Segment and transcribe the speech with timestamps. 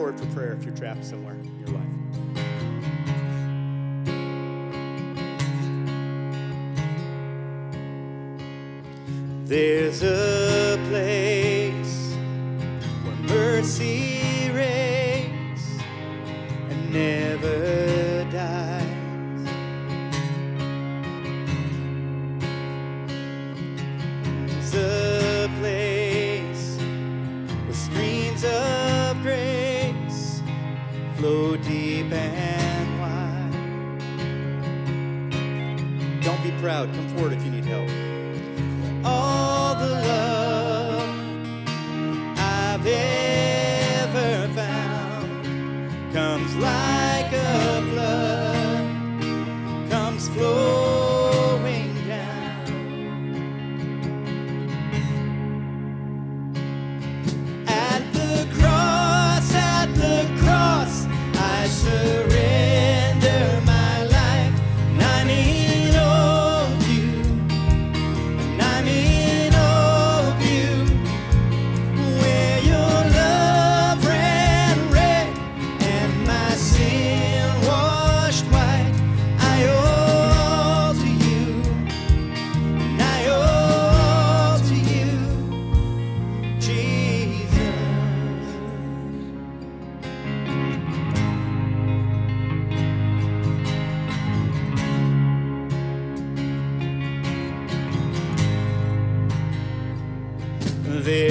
[0.00, 1.84] forward for prayer if you're trapped somewhere in your life.
[9.44, 10.39] There's a
[31.20, 33.52] flow deep and wide.
[36.22, 36.90] Don't be proud.
[36.94, 38.19] Come forward if you need help.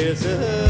[0.09, 0.68] is.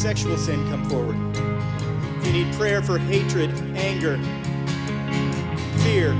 [0.00, 1.16] sexual sin, come forward.
[1.36, 4.16] If you need prayer for hatred, anger,
[5.82, 6.12] fear,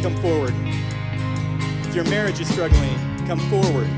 [0.00, 0.54] come forward.
[1.86, 3.90] If your marriage is struggling, come forward.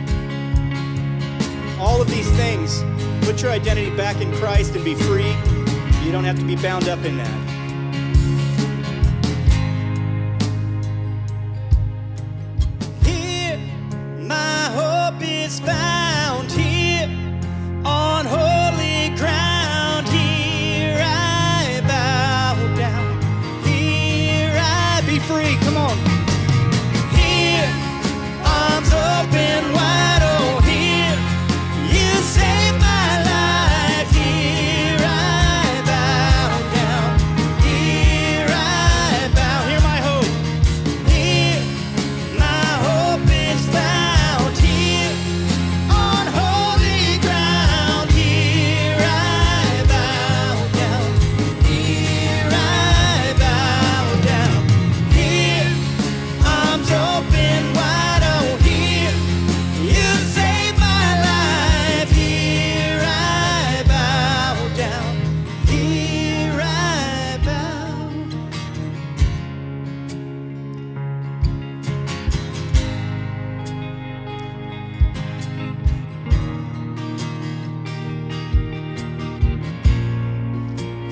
[1.78, 2.82] All of these things,
[3.24, 5.30] put your identity back in Christ and be free.
[6.04, 7.57] You don't have to be bound up in that.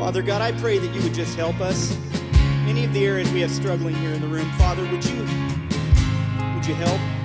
[0.07, 1.99] Father God, I pray that you would just help us.
[2.69, 5.19] Any of the areas we have struggling here in the room, Father, would you
[6.55, 7.16] would you help?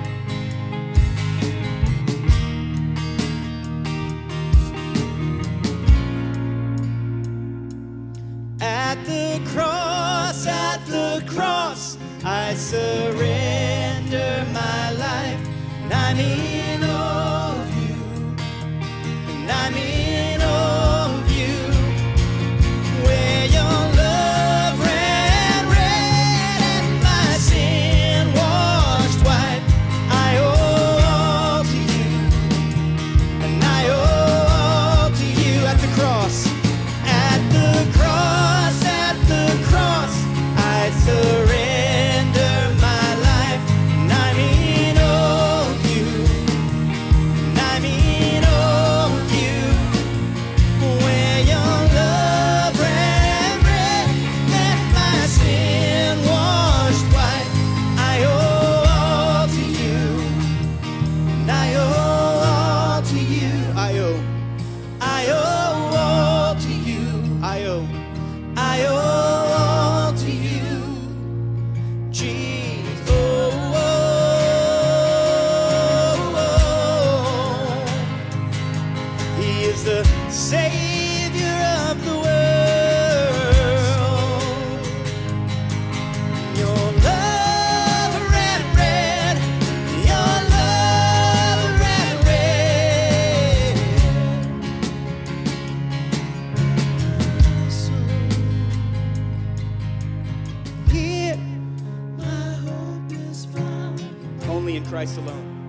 [104.91, 105.60] Christ alone.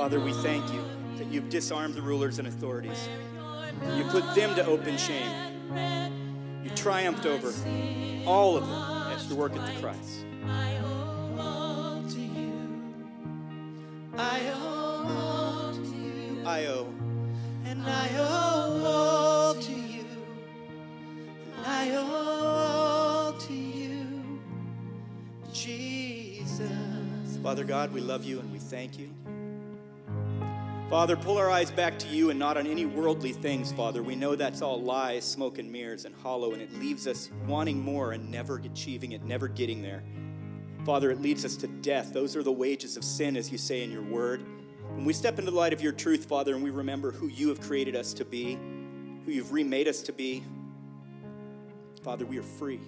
[0.00, 0.82] Father, we thank you
[1.18, 3.06] that you've disarmed the rulers and authorities.
[3.94, 5.30] You put them to open shame.
[6.64, 7.52] You triumphed over
[8.26, 10.24] all of them at your work at the cross.
[10.46, 12.82] I owe all to you.
[14.16, 16.44] I owe all to you.
[16.46, 16.94] I owe.
[17.66, 20.06] And I owe all to you.
[21.58, 24.40] And I owe all to you.
[25.52, 26.70] Jesus.
[27.42, 29.10] Father God, we love you and we thank you.
[30.90, 34.02] Father, pull our eyes back to you and not on any worldly things, Father.
[34.02, 37.78] We know that's all lies, smoke and mirrors, and hollow, and it leaves us wanting
[37.78, 40.02] more and never achieving it, never getting there.
[40.84, 42.12] Father, it leads us to death.
[42.12, 44.44] Those are the wages of sin, as you say in your word.
[44.96, 47.50] When we step into the light of your truth, Father, and we remember who you
[47.50, 48.58] have created us to be,
[49.24, 50.42] who you've remade us to be,
[52.02, 52.80] Father, we are free.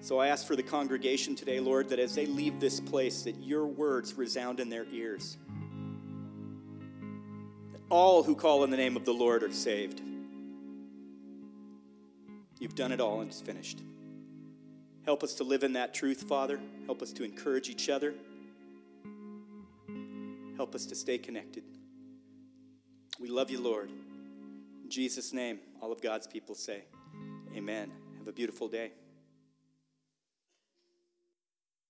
[0.00, 3.40] So I ask for the congregation today, Lord, that as they leave this place, that
[3.40, 5.36] your words resound in their ears.
[7.90, 10.00] All who call in the name of the Lord are saved.
[12.60, 13.82] You've done it all and it's finished.
[15.04, 16.60] Help us to live in that truth, Father.
[16.86, 18.14] Help us to encourage each other.
[20.56, 21.64] Help us to stay connected.
[23.18, 23.90] We love you, Lord.
[23.90, 26.84] In Jesus' name, all of God's people say,
[27.56, 27.90] Amen.
[28.18, 28.92] Have a beautiful day.